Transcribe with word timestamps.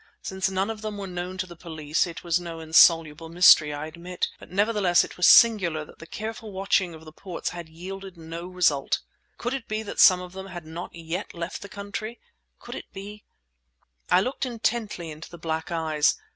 Since 0.23 0.49
none 0.49 0.71
of 0.71 0.81
them 0.81 0.97
were 0.97 1.05
known 1.05 1.37
to 1.37 1.45
the 1.45 1.55
police, 1.55 2.07
it 2.07 2.23
was 2.23 2.39
no 2.39 2.59
insoluble 2.59 3.29
mystery, 3.29 3.71
I 3.71 3.85
admit; 3.85 4.29
but 4.39 4.49
nevertheless 4.49 5.03
it 5.03 5.15
was 5.15 5.27
singular 5.27 5.85
that 5.85 5.99
the 5.99 6.07
careful 6.07 6.51
watching 6.51 6.95
of 6.95 7.05
the 7.05 7.11
ports 7.11 7.49
had 7.49 7.69
yielded 7.69 8.17
no 8.17 8.47
result. 8.47 9.01
Could 9.37 9.53
it 9.53 9.67
be 9.67 9.83
that 9.83 9.99
some 9.99 10.19
of 10.19 10.33
them 10.33 10.47
had 10.47 10.65
not 10.65 10.89
yet 10.95 11.35
left 11.35 11.61
the 11.61 11.69
country? 11.69 12.19
Could 12.57 12.73
it 12.73 12.91
be— 12.91 13.25
I 14.09 14.21
looked 14.21 14.43
intently 14.43 15.11
into 15.11 15.29
the 15.29 15.37
black 15.37 15.71
eyes. 15.71 16.15